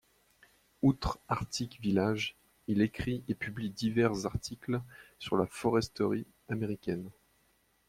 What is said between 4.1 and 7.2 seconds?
articles sur la foresterie américaine.